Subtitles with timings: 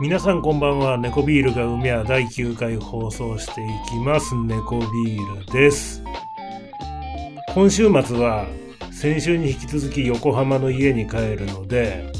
[0.00, 0.96] 皆さんこんばんは。
[0.96, 4.34] 猫ビールが海は第9回放送していきます。
[4.34, 6.02] 猫ビールです。
[7.52, 8.46] 今週末は
[8.90, 12.10] 先週に引き続き横浜の家に帰るので、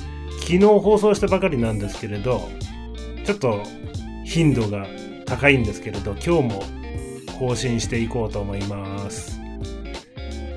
[0.40, 2.48] 昨日放送したばかりなんですけれど、
[3.24, 3.62] ちょっと
[4.24, 4.86] 頻度が
[5.28, 6.62] 高いんですけれど、今日も
[7.38, 9.38] 更新していこうと思います。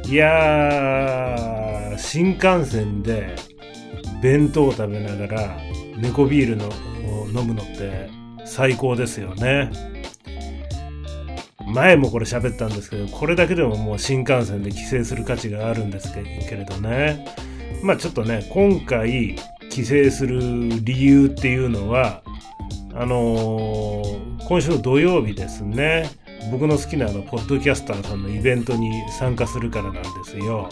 [0.08, 3.36] いやー、新幹線で
[4.22, 5.58] 弁当を食べながら
[5.98, 8.10] 猫ビールのを飲むのって
[8.46, 9.70] 最高ですよね。
[11.74, 16.22] 前もこれ喋ったんですけど、これだけでももう新幹線で帰省する価値があるんですけ
[16.56, 17.26] れどね。
[17.84, 19.36] まあちょっとね、今回
[19.70, 20.40] 帰省する
[20.84, 22.24] 理由っていうのは、
[22.94, 26.10] あのー今週の土曜日ですね。
[26.52, 30.68] 僕の好きなあの、ポッドキャスターさんのイベントに参加するからなんですよ。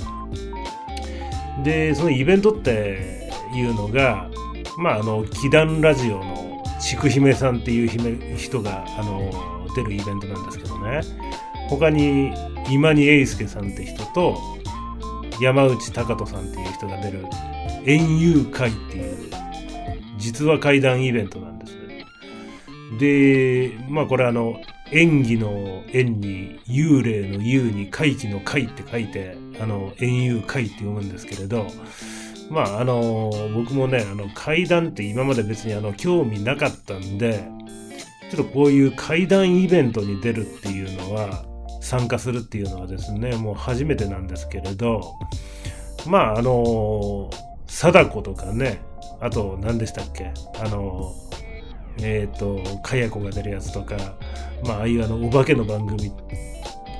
[1.63, 4.29] で、そのイベントっていうのが、
[4.77, 9.31] まあ、あの、祈願ラジオのちくひめさんっていう姫人が、あの、
[9.73, 10.99] 出るイベントなんですけどね。
[11.69, 12.33] 他に、
[12.69, 14.37] 今に英介さんって人と、
[15.39, 17.25] 山内隆人さんっていう人が出る、
[17.85, 19.31] 園遊会っていう、
[20.17, 21.58] 実話怪談イベントなんです。
[22.97, 24.59] で、まあこれあの、
[24.91, 31.67] 演技の演に、幽霊の幽に、怪奇の怪って書いて、あの、演遊会って読むんですけれど、
[32.49, 37.43] まああの、僕もね、あの、怪談って今まで別にあの、興味なかったんで、
[38.31, 41.45] ちょっとこういう怪談イベントに出るっていうのは、
[41.81, 45.15] 参加するっていうのはですね、もう初めてなんですけれど、
[46.07, 47.29] まああの、
[47.67, 48.81] 貞子とかね、
[49.21, 50.31] あと何でしたっけ
[50.63, 51.13] あの、
[52.01, 53.95] えっ、と、かや子が出るやつとか、
[54.65, 56.11] まあ、ああいうあの、お化けの番組、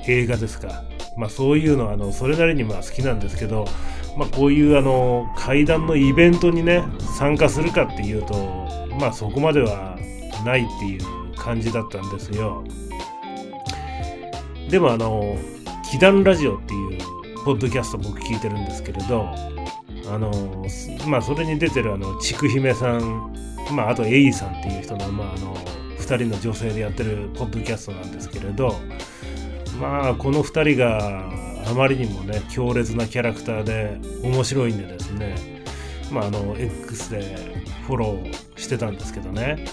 [0.06, 0.84] 映画ですか。
[1.16, 3.66] まあ、そういうのは、あの、それなりにまあ好きなんですけど、
[4.16, 6.84] まあ、こういうあの、怪談のイベントにね、
[7.16, 8.34] 参加するかっていうと、
[8.98, 9.98] まあ、そこまでは
[10.44, 12.64] ないっていう感じだったんですよ。
[14.68, 15.36] でもあの、
[15.90, 17.00] 祈願ラジオっていう、
[17.44, 19.28] ポッドキャスト僕聞いてるんですけれど、
[20.12, 20.66] あの、
[21.06, 23.32] まあ、それに出てるあの、ちくひめさん、
[23.70, 25.56] まあ、あと、エイさんっていう人の、まあ、あの、
[25.98, 28.80] 二人の女性でやってるポッドキャストなんですけれど、
[29.80, 31.30] まあ、この二人が
[31.66, 35.62] あまりにもね、強烈なキャラクターで面白いんでですね、
[36.10, 37.36] まあ、あの、X で
[37.86, 39.66] フォローしてたんですけどね、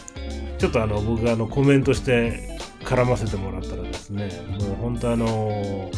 [0.57, 5.91] ちょっとあの、僕があの、コメントして絡ませてもらったらですね、もう本当あの、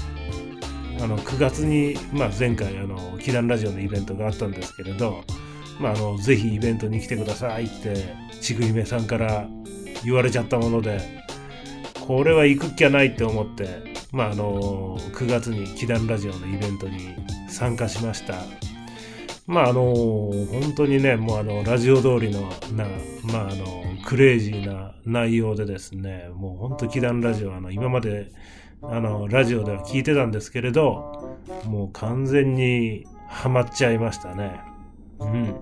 [1.02, 5.24] あの、9月に、まあ、前回あの、祈願ラジオのイベントがあったんですけれど、
[5.80, 9.48] まあ、あの、ぜひイベントに来てくださいって、ちぐひめさんから
[10.04, 11.00] 言われちゃったもので、
[12.06, 17.16] これは行くっきゃないって思って、まあ、あの、9月に祈願ラジオのイベントに
[17.48, 18.36] 参加しました。
[19.48, 19.82] まあ、あの、
[20.52, 22.42] 本当にね、もうあの、ラジオ通りの、
[22.76, 22.86] な、
[23.24, 28.32] まあ、あの、クレイジーな内容でですね、もう本当祈願ラジオ、あの、今まで、
[28.82, 34.69] あの、ラジオでは聞いてたんですけれど、もう完全にハマっちゃいましたね。
[35.20, 35.56] うん。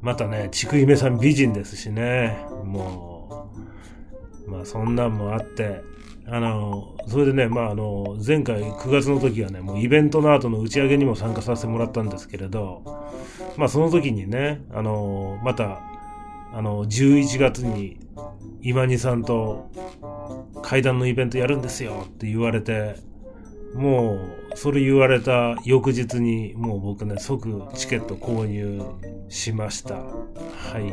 [0.00, 3.50] またね、ちくひめさん美人ですしね、も
[4.46, 5.82] う、まあそんなんもあって、
[6.26, 12.82] あの、それでね、まああの、前回9月の時はね、もうイベントの後の打ち上げにも参加させてもらったんですけれど、
[13.56, 15.80] まあその時にね、あの、また、
[16.52, 17.98] あの、11月に
[18.62, 19.70] 今にさんと
[20.62, 22.96] 階段のイベントやるんですよって言われて、
[23.74, 28.82] もう、それ言われた翌日に、もう僕ね、即チケット購入
[29.28, 29.94] しました。
[29.94, 30.02] は
[30.78, 30.92] い。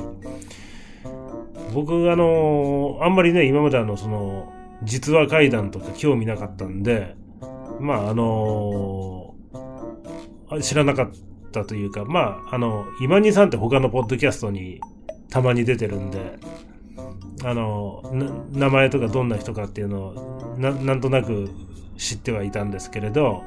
[1.73, 7.15] 僕、あの、あんまりね、今まであの、その、実話怪談とか興味なかったんで、
[7.79, 9.35] まあ、あの
[10.61, 11.11] 知らなかっ
[11.51, 14.79] たというか、まあ、あの、今にさんって他のポッドキャストに
[15.29, 16.37] たまに出てるんで、
[17.43, 18.01] あの、
[18.51, 21.49] 名前とかどんな人かっていうのをな、なんとなく
[21.97, 23.43] 知ってはいたんですけれど、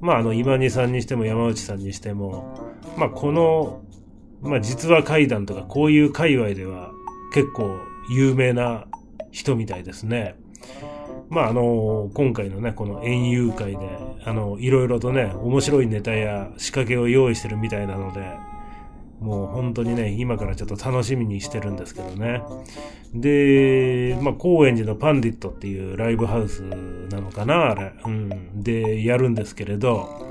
[0.00, 3.82] まあ、あの、今にさんにしても山内さんにしても、まあ、この、
[4.42, 6.90] まあ、実は怪談とかこういう界隈では
[7.32, 7.78] 結構
[8.10, 8.86] 有名な
[9.30, 10.36] 人みたいですね。
[11.30, 18.20] まあ、あの、今回のね、この園遊会で、あの、いろいろとね、面白いネタや仕掛けを用意してるみたいなので、
[19.24, 22.42] もう本当にね、今からちょっと楽しみにしてるんですけどね。
[23.14, 27.92] で、まあ、高円寺のパンディットっていうライブハウスなのかな、あれ。
[28.04, 28.62] うん。
[28.62, 30.30] で、やるんですけれど、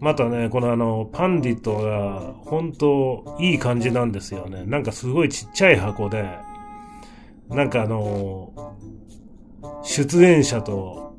[0.00, 4.64] またね、このあの、パンディットが、本当いい感じなんですよね。
[4.64, 6.24] なんかすごいちっちゃい箱で、
[7.50, 8.74] なんかあの、
[9.82, 11.18] 出演者と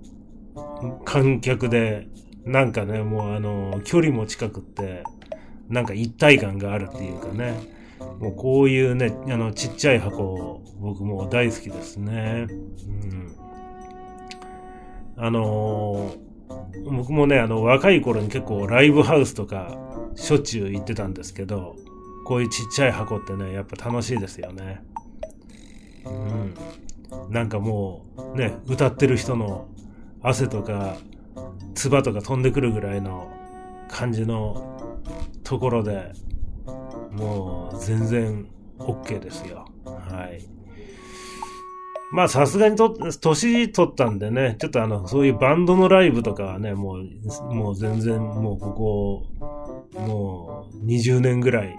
[1.05, 2.07] 観客で、
[2.43, 5.03] なんかね、もうあの、距離も近くって、
[5.69, 7.55] なんか一体感があるっていうかね、
[8.19, 12.47] もうこういうね、あの、ちっちゃい箱、僕も大好きですね。
[12.49, 12.53] う
[13.15, 13.35] ん。
[15.15, 19.77] あのー、僕もね、あの、若い頃に結構ライブハウスとか、
[20.15, 21.75] しょっちゅう行ってたんですけど、
[22.25, 24.83] こういうちっちゃい箱ってね、やっぱ楽しいですよね。
[26.05, 26.53] うん。
[27.29, 29.67] なんかもう、ね、歌ってる人の
[30.21, 30.97] 汗とか、
[31.75, 33.31] 唾とか飛んでくるぐらいの
[33.89, 34.92] 感じの
[35.43, 36.11] ところで、
[37.11, 38.47] もう全然
[38.79, 39.65] OK ですよ。
[39.85, 40.45] はい。
[42.11, 51.75] まあさすがにと、年取ったんでね、ちょっとあの、そういうバンドのライブとかはね、もう、もう全然もうここ、もう20年ぐらい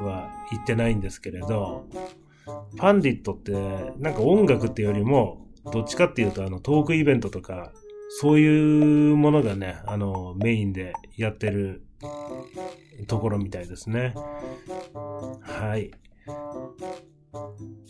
[0.00, 1.86] は行ってないんですけれど、
[2.76, 3.52] パンディットって
[3.98, 7.72] なんか音楽ってよりも、どっちかっていうとあのトークイベントとか、
[8.08, 11.82] そういうものがね、あの、メインでやってる
[13.06, 14.14] ところみたいですね。
[15.42, 15.90] はい。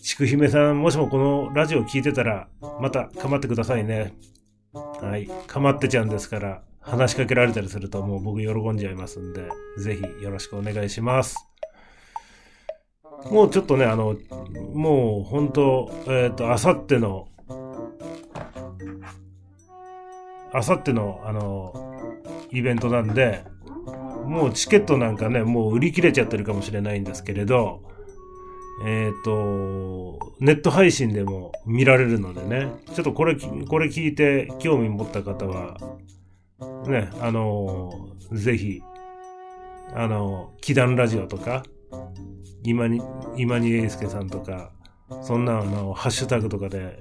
[0.03, 2.49] ちくひめさん、もしもこのラジオ聞いてたら、
[2.81, 4.15] またかまってくださいね。
[4.73, 5.29] はい。
[5.47, 9.49] かまってちゃうんですから、話しかけられたりするともう僕喜んじゃいますんで、
[9.79, 11.37] ぜひよろしくお願いします。
[13.31, 14.17] もうちょっとね、あの、
[14.73, 17.29] もう本当えっ、ー、と、あさっての、
[20.53, 21.73] あさっての、あの、
[22.51, 23.45] イベントなんで、
[24.25, 27.83] もうチケットなんかね、もう売り切れちゃってるかもしれないんですけれど、
[28.85, 35.79] えっ、ー、と、ネット配信でも見られるのでね、ちょっとこれ、これ聞いて興味持った方は、
[36.87, 37.91] ね、あの、
[38.33, 38.83] ぜひ、
[39.95, 41.65] あの、祈願ラジオとか、
[42.63, 43.01] 今に、
[43.37, 44.73] 今に英介さんとか、
[45.23, 46.99] そんなあの、ハッシュタグとかで、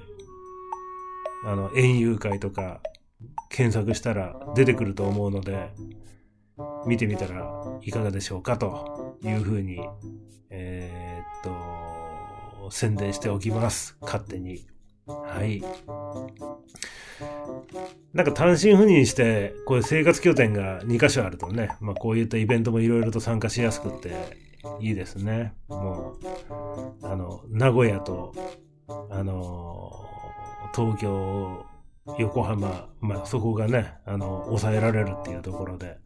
[1.46, 2.82] あの、園遊会とか、
[3.50, 5.70] 検索したら出てくると思うので、
[6.86, 9.80] 見てみたらいかがでしょうかというふうに、
[10.50, 11.44] えー、っ
[12.64, 13.98] と、宣伝しておきます。
[14.02, 14.66] 勝手に。
[15.06, 15.62] はい。
[18.14, 24.14] なんか単身赴任して、こういう生活拠点が2カ所あるとね、まあこういったイベントもいろいろと参加しやすくて
[24.80, 25.54] いいですね。
[25.68, 26.18] も
[27.02, 28.34] う、あの、名古屋と、
[28.88, 30.06] あの、
[30.76, 31.66] 東京、
[32.18, 35.98] 横浜、まあそこがね、あの、抑えられるっていうところで、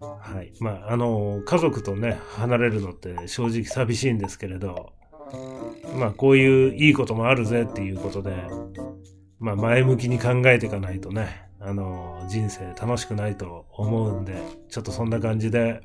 [0.00, 0.52] はい。
[0.60, 4.92] まあ、あの、家族とね、離れるのって正直寂しいんですけれど、
[5.98, 8.34] まあ、こういういいこともあるぜっていうことで、
[9.38, 14.40] まあ、前向きに考えていかないとね、あの、人生楽しくないと思うんで、
[14.70, 15.82] ちょっとそんな感じで、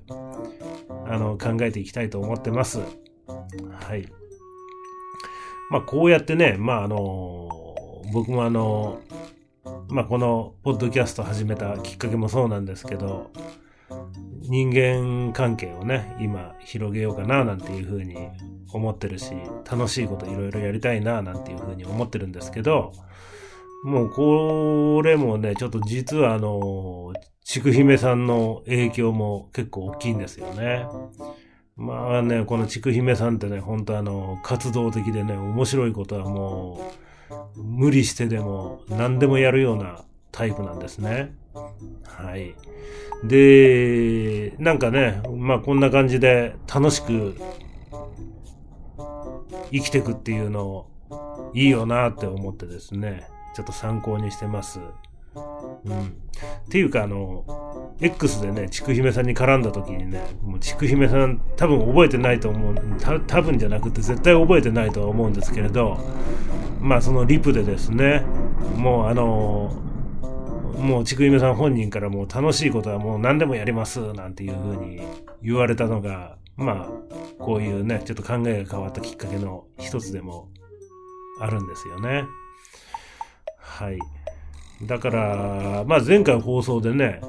[1.07, 2.79] あの、考えていきたいと思ってます。
[2.79, 4.07] はい。
[5.69, 7.49] まあ、こうやってね、まあ、あの、
[8.13, 8.99] 僕もあの、
[9.89, 13.31] まあ、このポッドキャスト始めたきっかけもそうなんですけど、
[14.41, 18.29] 人間関係をね、今広げようかななんていうふうに
[18.71, 19.33] 思ってるし、
[19.69, 22.91] 楽しいこといろいろやりたいななんていうふうに思ってるんですけど、
[23.83, 27.13] もうこれもね、ちょっと実はあの、
[27.43, 30.87] ちくひめさんの影響も結構大きいんですよね。
[31.75, 37.04] まあね、このちくひめさんってね、本当あの、活動的でね、面白いことはもう、
[37.55, 41.33] 無理してでも何でもやるようなタイプなんですね。
[42.03, 42.55] はい。
[43.23, 47.35] で、なんかね、まあこんな感じで楽しく
[49.71, 54.79] 生きていくっていうのをいいよなって思ってですね、ちょっと参考にしてます。
[55.85, 56.01] うん。
[56.01, 56.11] っ
[56.69, 62.75] ていうかあの、X でね、ちくひめさんに絡んだ時にね、もうちくひめさん多分覚えてないと思う、
[63.25, 65.97] 多分じゃなくて絶対覚えてないとは思うんですけれど、
[66.85, 68.23] まあそのリプでですね、
[68.77, 69.73] もうあの、
[70.77, 75.01] もうちくひめさん本人からもう楽しいことはもう何でもやりますなんていうふうに
[75.41, 76.89] 言われたのが、まあ
[77.39, 80.49] こういうね、ちょっと考えが変わったきっかけの一つでも
[81.39, 82.25] あるんですよね。
[83.57, 83.97] はい。
[84.83, 87.19] だから、まあ前回放送でね、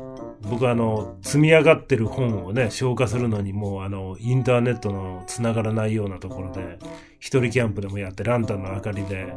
[0.48, 6.78] 僕あの、積み上がってる本をね、消化するのにもうあの、インターネットの繋がらないようなところで、
[7.18, 9.32] 一人キャンプでもやってランタンの明かりで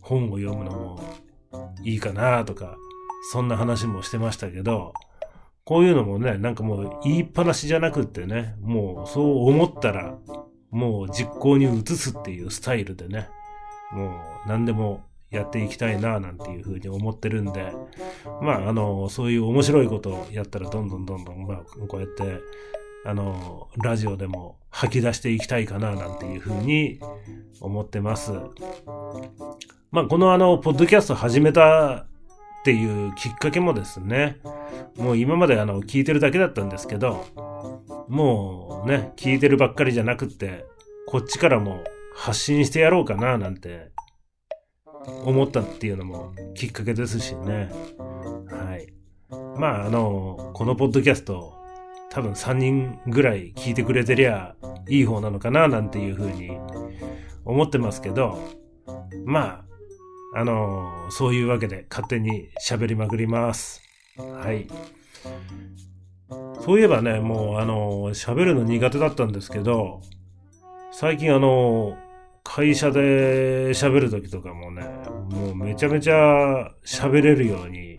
[0.00, 1.00] 本を読むのも
[1.82, 2.76] いいかなとか、
[3.32, 4.92] そんな話もしてましたけど、
[5.64, 10.16] こういうのもね、なんかもう言いっぱなしじゃなくってね、もうそう思ったら、
[10.70, 13.28] もう実行に移すっていうスタイルでね、
[13.92, 17.72] もう何でもやっていきたいななんていうふうに思ってるんで、
[18.40, 22.40] まあ、あの、そういう面白いことをやったらどんどんどんどん、まあ、こうやって、
[23.04, 26.98] あの、ラジオでも吐き出していきたいかな、なんていうふうに
[27.60, 28.32] 思ってます。
[29.90, 32.06] まあ、このあの、ポッドキャスト始めたっ
[32.64, 34.38] ていうきっかけもですね、
[34.96, 37.26] もう今まであの、聞いてるだけだったんですけど、
[38.08, 40.64] もうね、聞いてるばっかりじゃなくって、
[41.06, 43.90] こっちからも発信してやろうかな、なんて
[45.24, 47.70] 思ったっていうのもきっかけですしね。
[48.48, 48.92] はい。
[49.58, 51.54] まあ、あの、このポッドキャスト、
[52.10, 54.54] 多分3人ぐらい聞いてくれてりゃ
[54.88, 56.50] いい方なのかな、なんていうふうに
[57.44, 58.38] 思ってますけど、
[59.24, 59.64] ま
[60.34, 63.82] あ、あの、そういうわけで勝手に喋りまくります。
[64.16, 64.66] はい。
[66.60, 70.00] そういえばね、もうあの、喋るの苦手だったんですけど、
[70.92, 71.96] 最近あの、
[72.50, 74.82] 会社で喋るときとかもね、
[75.30, 77.98] もうめちゃめちゃ喋れるように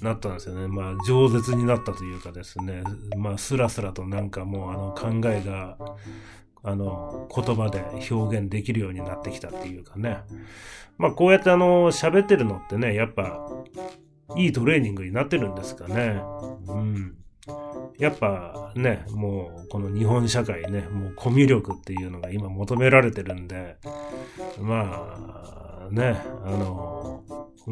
[0.00, 0.66] なったんですよね。
[0.66, 2.82] まあ、饒舌になったというかですね、
[3.18, 5.76] まあ、スラスラとなんかもうあの考えが、
[6.62, 10.22] あの、言葉で表現できるようになってきたっていうかね。
[10.96, 13.46] まあ、こうやってあの、喋ってるのってね、やっぱ、
[14.36, 16.18] いいトレーニングになってるんですかね。
[16.66, 17.21] うん。
[17.98, 23.76] やっぱね、もうこの日本社会ね、もうコミュ力っていうのが今求められてるんで、
[24.60, 27.24] まあね、あの、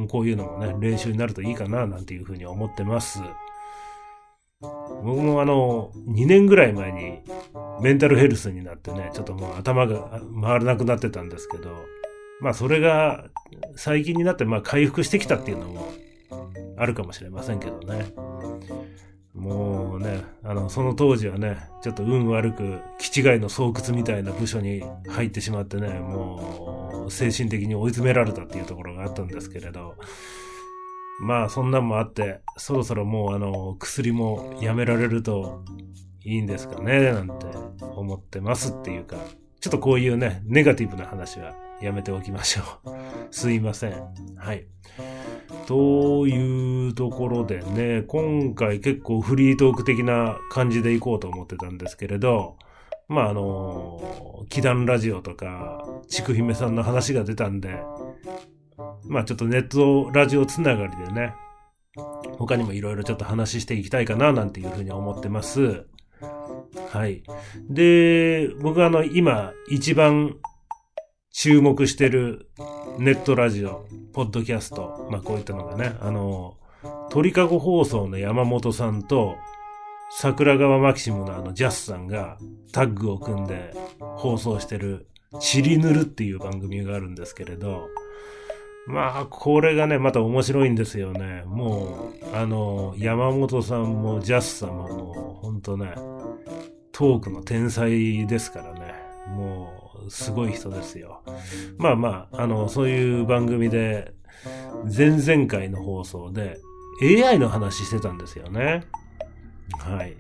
[0.08, 3.22] こういうのもね、練習になるといいかななんていうふうに思ってます。
[4.60, 7.20] 僕もあの、2年ぐらい前に
[7.80, 11.70] メンタルヘルスになってね、ちょっともう頭が回らなくなってたんですけど、
[12.40, 13.24] まあそれが
[13.76, 15.88] 最近になってまあ回復してきたっていうのも
[16.76, 18.12] あるかもしれませんけどね。
[19.34, 29.94] もうね、あの、その当時はね、ちょっと運悪く、気違いの巣窟みたいな部署に入ってしまってね、もう、精神的に追い詰められたっていうところがあったんですけれど、
[31.20, 35.64] まあ、そんなんもあって、そろそろもう、あの、薬もやめられると
[36.24, 37.46] いいんですかね、なんて
[37.80, 39.16] 思ってますっていうか、
[39.60, 42.94] ちょっとこういうね、ネガティブな話はやめておきましょう。
[43.30, 43.92] すいません。
[44.36, 44.66] はい。
[45.70, 52.56] というところでね、今回結構フリートーク的な感じでいこうと思ってたんですけれど、
[53.06, 54.02] まああの、
[54.48, 57.80] 祈願ラジオとか、ちくひめさんの話が出たんで、
[59.04, 61.34] まあちょっとネットラジオつながりでね、
[62.36, 65.86] 他にもいろいろちょっと話していきたいかななんていうふうに思ってます。
[66.88, 67.22] はい。
[67.68, 70.34] で、僕はあの、今一番
[71.30, 72.50] 注目してる
[73.00, 76.58] ネットラジオ、ポッドキャスト、まあこういったのがね、あの、
[77.08, 79.36] 鳥かご放送の山本さんと、
[80.10, 82.36] 桜川マキシムのあのジャスさんが
[82.72, 85.06] タッグを組んで放送してる
[85.40, 87.88] チリヌルっていう番組があるんですけれど、
[88.86, 91.42] まあ、これがね、また面白いんですよね。
[91.46, 95.94] もう、あの、山本さんもジャスさんももう、ほんとね、
[96.92, 98.92] トークの天才ですからね。
[99.28, 101.22] もう、すごい人ですよ。
[101.78, 104.12] まあまあ、あの、そういう番組で、
[104.84, 106.58] 前々回の放送で
[107.02, 108.84] AI の話してたんですよね。
[109.78, 110.16] はい。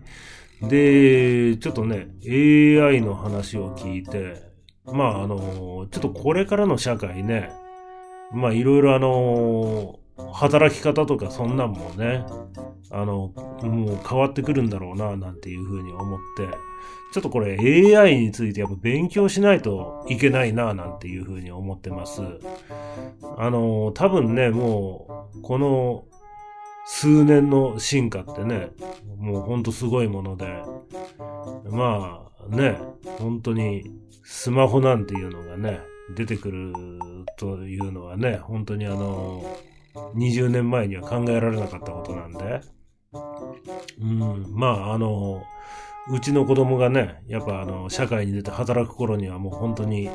[0.62, 4.42] で、ちょっとね、AI の話を聞いて、
[4.84, 7.50] まああの、ちょっとこれからの社会ね、
[8.32, 9.99] まあいろいろあの、
[10.32, 12.24] 働き方とかそんなんもね、
[12.90, 16.48] あの、もう変わってくるんだろうな、なんていうふうに思って、
[17.12, 17.56] ちょっとこれ
[17.96, 22.22] AI についてやっぱ勉強しないといけないな、なんていうふうに思ってます。
[23.36, 26.04] あの、多分ね、もう、この
[26.86, 28.70] 数年の進化ってね、
[29.16, 30.62] もうほんとすごいもので、
[31.68, 32.78] まあね、
[33.18, 33.84] 本当に
[34.24, 35.80] スマホなんていうのがね、
[36.14, 36.72] 出てくる
[37.36, 39.44] というのはね、本当にあの、
[39.94, 42.60] 20年前には考えられなかったことなんで、
[44.00, 45.42] うん、まああの、
[46.12, 50.10] うちの子供がね、やっぱあの、社会に出て働く頃にはもう本当に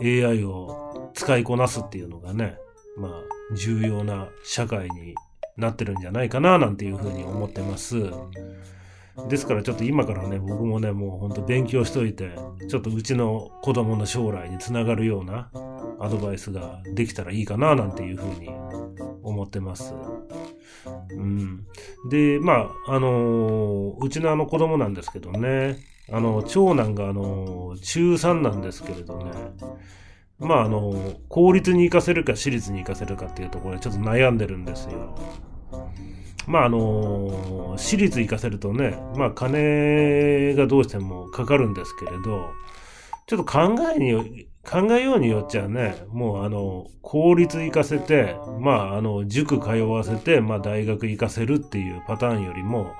[0.00, 2.56] AI を使いこなすっていうのがね、
[2.96, 5.14] まあ、重要な社会に
[5.56, 8.10] なってるんじゃないかな、なんていうふうに思ってます。
[9.28, 12.32] ですからちょっと今からね、僕もね、もうほんと勉強しといて、
[12.68, 15.50] ちょっとうちの子供の将来につながるような
[16.00, 18.48] アドバイスができたらいいかな、なんていうふうに
[19.22, 19.94] 思ってます。
[21.10, 21.66] うん。
[22.10, 25.78] で、まあ、あの、うちのあの子供なんですけどね、
[26.12, 29.30] あの、長男があの、中3なんですけれどね、
[30.38, 35.16] まああの、公立に行かせるか私立に行かせるかっていうところでちょっと悩んでるんですよ。
[36.46, 42.50] まああの、私立行かせるとね、まあ金がどうしてもかかるんですけれど、
[43.26, 52.94] ちょっと考えに考えようによっちゃね、もうあの、公立行かせて、まああの、塾通わせて、まあ大学行かせるっていうパターンよりも、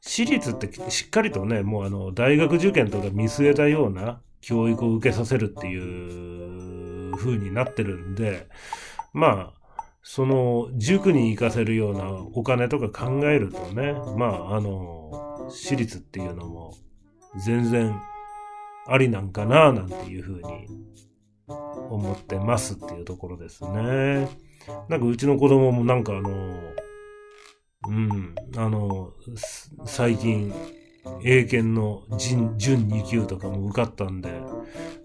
[0.00, 8.48] 私立ってしっかりとね、もうあの、大学受験とか見据えたような教育を受けさせるっていう風になってるんで、
[9.12, 16.74] まあ、その、塾に行かせるようなお金とか考えるとね、まあ、あの、私立っていうのも
[17.44, 17.94] 全然
[18.86, 20.68] ありなんかな、なんていう風に
[21.46, 24.28] 思ってますっていうところですね。
[24.88, 26.30] なんかうちの子供もなんかあの、
[27.88, 29.12] うん、あの、
[29.84, 30.52] 最近、
[31.24, 32.02] 英検の
[32.56, 34.30] 準2級とかも受かったんで、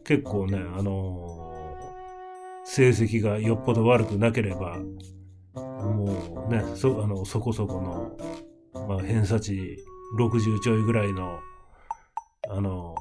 [0.06, 1.48] 結構ね、あの
[2.66, 4.78] 成績がよっぽど悪くなければ、
[5.56, 7.82] もうね、そ、あの、そこそこ
[8.74, 9.78] の、まあ、偏差値
[10.20, 11.40] 60ちょいぐらいの、
[12.50, 12.96] あの、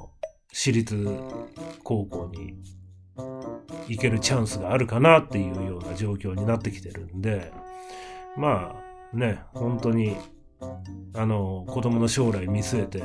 [0.57, 1.07] 私立
[1.83, 2.55] 高校に
[3.87, 7.53] 行けるチャンスがあるかなっていうような状況になってきてるんで、
[8.35, 8.75] ま
[9.13, 10.17] あね、本当に、
[11.13, 13.03] あの、子供の将来見据えて、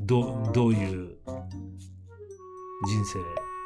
[0.00, 1.18] ど、どういう
[2.84, 3.20] 人生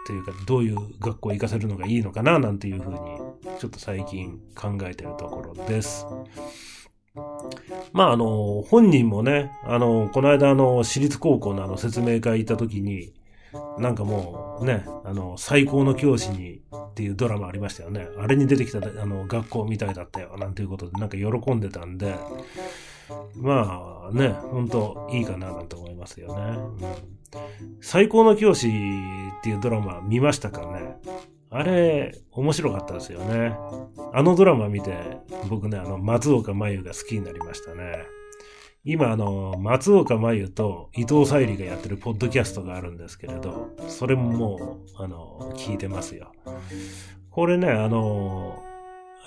[0.07, 2.99] というか、どういう学校行かせるのがいいのかななんていうふうに、
[3.59, 6.07] ちょっと最近考えてるところです。
[7.95, 13.15] まあ、あの、本人もね、あの、この間、あの、私立高校のあの、説明会行った時に、
[13.79, 18.09] なんかもうね、あの、最高の教師にっていうドラマありましたよね。
[18.19, 22.15] あれに出てきたあの学校みたいだったよ、なんていうことでなんか喜んでたんで、
[23.37, 26.59] まあね、ほんといいかななんて思いますよね。
[27.33, 28.71] うん、最高の教師っ
[29.43, 30.97] ていうドラマ見ましたかね
[31.51, 33.55] あれ、面白かったですよね。
[34.15, 34.97] あのドラマ見て、
[35.51, 38.07] 僕ね、あの、松岡真優が好きになりましたね。
[38.85, 46.33] 今、あの、松岡真優と伊藤沙莉がやってるポッドキャストがあるんですけれど、それももう、あの、聞いてますよ。
[47.31, 48.61] これね、あの、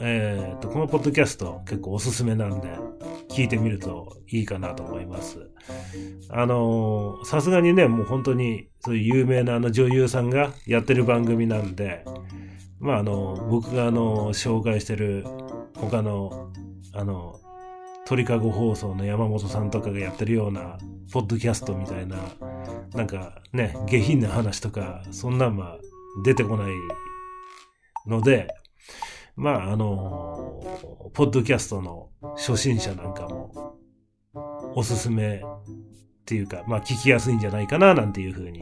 [0.01, 2.67] えっ、ー、と、このポッドキャスト結構おすすめなんで、
[3.29, 5.49] 聞いてみるといいかなと思います。
[6.29, 12.03] あの、さすがにね、もう本当に、そういう有名なあの女優さんがやってる番組なんで、
[12.79, 15.25] まあ、あの、僕があの、紹介してる
[15.77, 16.51] 他の、
[16.93, 17.39] あの、
[18.05, 20.77] 鳥かご放送の山本さんとかがやってるような、
[21.11, 22.17] ポッドキャストみたいな、
[22.93, 25.79] なんかね、下品な話とか、そんなんは
[26.23, 26.73] 出てこない
[28.05, 28.47] ので、
[29.35, 30.61] まあ、あの、
[31.13, 33.75] ポッドキャストの初心者なんかも、
[34.75, 35.41] おすすめっ
[36.25, 38.61] ていうか、まあ、聞きやすいんじゃないかな、なんていうふうに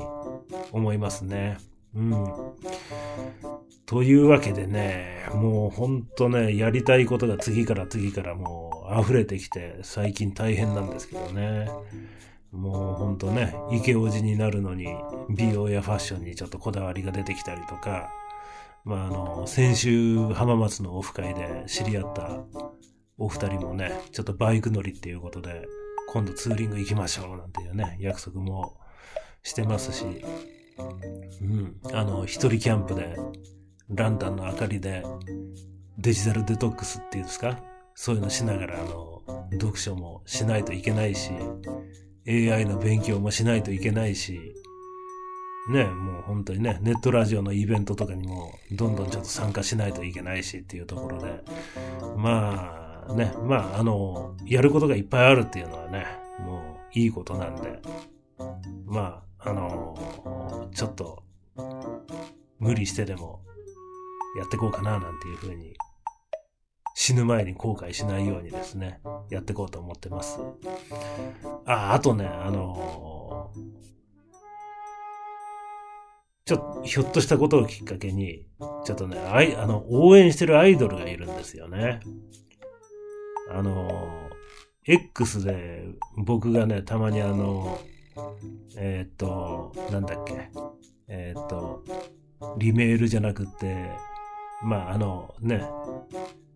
[0.71, 1.57] 思いますね。
[1.93, 2.25] うん。
[3.85, 11.69] というわけでね、もうほんとね、やりたいことが次から次からもう溢れてきて、最近大変なんですけどね。
[12.51, 14.87] もうほんとね、池王子になるのに、
[15.29, 18.11] 美容やファッションにちょっとこだわりが出てきたりとか、
[18.85, 22.43] まああの、先週浜松のオフ会で知り合った
[23.17, 25.65] お二人もね、ちょっとバイク乗りっていうことで、
[26.09, 28.77] 今度ツーリング行きましょうなんていうね、約束も
[29.41, 30.05] してますし、
[31.41, 33.17] うん、あの、一人キャンプで
[33.89, 35.03] ランタンの明かりで
[35.97, 37.59] デジタルデトックスっていうんですか
[37.95, 39.21] そういうのしながら、あの、
[39.53, 41.31] 読書もしないといけないし、
[42.27, 44.55] AI の勉強もしないといけないし、
[45.69, 51.43] ね、もう本当にね、ネットラジオのイベントとかにもどんどんちょっと参加しないといけないしっていうところで、
[52.17, 56.05] まあね、まああの、やることがいっぱいあるっていうのはね、
[56.39, 57.81] もういいことなんで、
[58.85, 61.23] まあ、あの、ちょっと
[62.59, 63.41] 無理してでも
[64.37, 65.73] やっていこうかななんていうふうに
[66.93, 70.39] 死ぬ前に後悔しないようにですね、やっていこうと思ってます。
[71.65, 73.51] あ、あとね、あの
[76.45, 78.45] ちょっと、ひょっとしたことをきっかけに、
[78.85, 82.01] ちょっとね、あい、あの、応援してるアイドルがいるんですよね。
[83.49, 84.29] あの
[84.85, 85.85] X で
[86.17, 87.79] 僕がね、たまにあの、
[88.75, 90.49] えっ、と、なんだっけ、
[91.07, 91.83] えっ、と、
[92.57, 93.91] リメールじゃなくて、
[94.63, 95.63] まあ、あの、ね、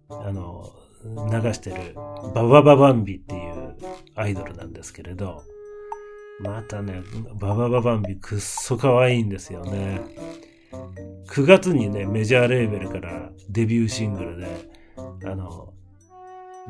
[0.10, 0.72] あの、
[1.04, 1.93] 流してる
[2.34, 3.76] ババババンビっていう
[4.15, 5.43] アイドルなんですけれど、
[6.39, 7.02] またね、
[7.39, 10.02] ババババンビくっそ可愛いんですよね。
[11.30, 14.48] 9月にね、メジャーレーベルからデビューシングルで、
[15.26, 15.74] あの、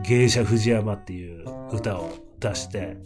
[0.06, 2.98] 芸者藤山っていう歌を出して、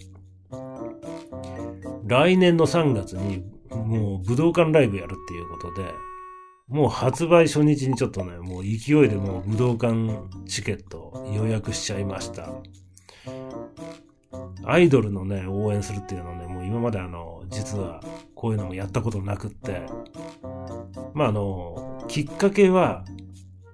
[2.05, 5.89] 来年の3月にもう武道館ライブやるっていうことで、
[6.71, 12.49] もう発売初日にちょっとね、もう勢いでもう武道館チケット予約しちゃいました。
[14.63, 17.99] アイドルのね、応援するっていうのはね、もう今まであの、実は
[18.35, 19.81] こういうのもやったことなくって、
[21.13, 23.03] まああの、きっかけは、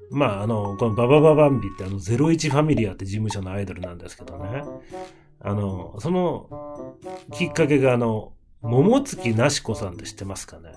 [0.09, 4.63] まああの、このババババンビってあの、01ファミリアって事務所のアイドルなんですけどね、
[5.39, 6.95] あの、その
[7.31, 10.71] きっかけがあの、桃月なし子さんって知ってますかね？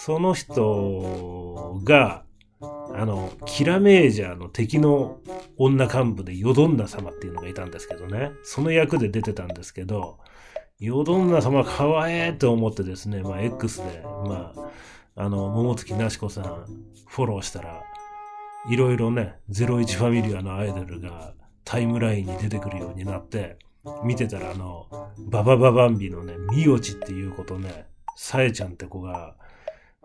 [0.00, 2.22] その人が、
[2.60, 5.18] あの、キラメージャーの敵の
[5.56, 8.30] 女幹部でヨドンナ様っていうのがいたんですけどね。
[8.44, 10.20] その役で出てたんですけど、
[10.78, 14.70] ヨドンナ様かわえーと思ってですね、まあ X で、まあ、
[15.16, 16.44] あの、桃月なし子さん
[17.08, 17.82] フォローしたら、
[18.70, 21.34] いろいろね、01ファミリアのアイドルが
[21.64, 23.58] タイムラインに出てくるようになって、
[24.04, 24.86] 見てたらあの、
[25.18, 29.34] ババババンビのね、ミオチっていう子とね、サエちゃんって子が、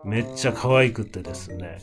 [0.04, 1.78] めっちゃ可愛くってですね、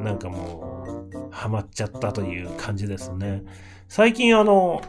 [0.00, 3.42] なんかもう、ハマっちゃったという感じですね。
[3.88, 4.82] 最近あの、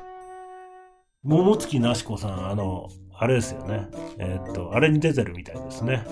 [1.23, 3.87] 桃月なし子さん、あの、あれですよね。
[4.17, 6.05] えー、っと、あれに出てるみたいですね。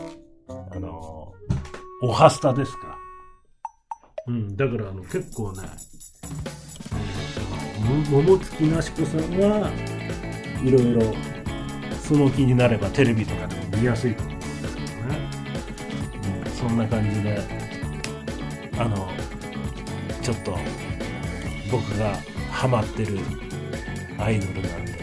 [0.47, 1.33] あの、
[2.01, 2.97] おはスタですか。
[4.27, 5.67] うん、だからあの、結構ね、
[8.09, 9.69] 桃月なし子さんは
[10.63, 11.01] いろいろ
[12.01, 14.32] その気になればテレビとかでも見やすいと思
[16.63, 17.38] そんな感じで
[18.78, 19.10] あの
[20.21, 20.58] ちょっと
[21.69, 22.17] 僕が
[22.49, 23.19] ハマってる
[24.17, 24.93] アイドルなんで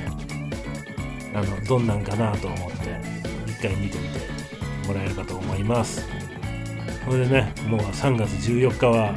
[1.35, 2.99] あのどんなんかなと思って
[3.47, 4.21] 一回見てみて
[4.89, 6.09] もらえればと思います。
[7.05, 9.15] それでねもう3月14日は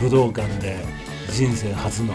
[0.00, 0.78] 武道館で
[1.30, 2.14] 人生初の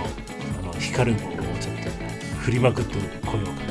[0.60, 3.52] あの光る棒をちょっと、ね、振りまくってこようか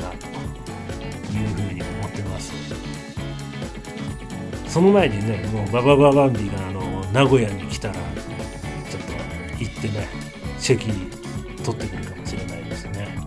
[4.71, 9.13] その前にねもうババババンビがあの名古屋に来たらちょっと
[9.61, 10.07] 行ってね
[10.59, 10.87] チェキ
[11.61, 13.17] 取ってくるかもしれないですね、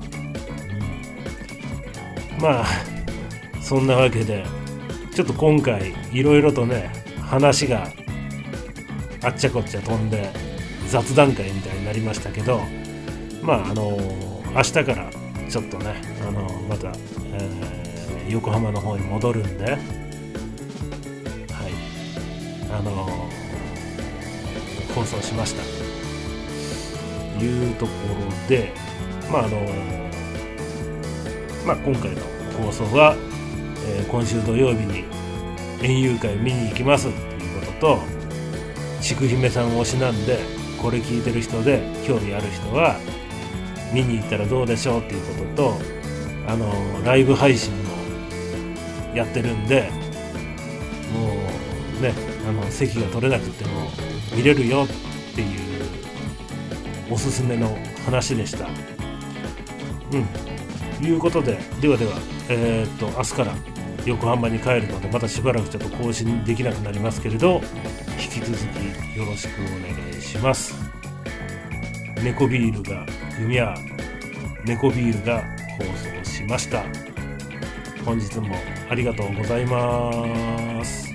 [2.38, 2.64] うん、まあ
[3.60, 4.46] そんなわけで
[5.14, 7.88] ちょっと今回いろいろとね話が
[9.22, 10.32] あっちゃこっちゃ飛んで
[10.88, 12.62] 雑談会みたいになりましたけど
[13.42, 13.98] まああの
[14.54, 15.10] 明日から
[15.50, 16.88] ちょっとねあのまた、
[17.34, 20.03] えー、横浜の方に戻るんで
[22.74, 23.06] あの
[24.94, 25.62] 放送しました。
[27.38, 28.72] というところで
[29.30, 29.60] まああの
[31.66, 32.20] まあ今回の
[32.64, 33.16] 放送は、
[33.86, 35.04] えー、今週土曜日に
[35.82, 37.98] 園遊会見に行きますっていうことと
[39.00, 40.38] 筑姫さん推しなんで
[40.80, 42.96] これ聞いてる人で興味ある人は
[43.92, 45.78] 見に行ったらどうでしょうっていうことと
[46.46, 46.72] あの
[47.04, 47.94] ライブ配信も
[49.14, 49.90] やってるんで
[52.46, 53.90] あの席が取れなくても
[54.34, 55.48] 見れるよっていう
[57.10, 58.66] おすすめの話でした。
[60.12, 61.04] うん。
[61.04, 62.12] いうことでではでは
[62.48, 63.54] えー、っと明日から
[64.06, 67.60] 横浜に帰るのでまたしばらくちょっと更新できなくなりますけれど
[68.22, 70.74] 引き続きよろしくお願いします。
[72.22, 73.04] 猫ビールが
[73.38, 73.74] 海や
[74.64, 75.42] 猫ビールが
[75.78, 75.84] 放
[76.22, 76.84] 送しました。
[78.04, 78.54] 本日も
[78.88, 81.13] ありがとうございます。